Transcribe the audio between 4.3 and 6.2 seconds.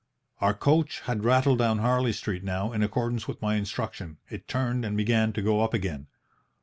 it turned and began to go up again.